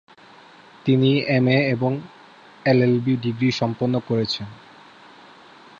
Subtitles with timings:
[0.85, 1.91] তিনি এমএ এবং
[2.65, 4.47] LLB degree সম্পন্ন করেছেন।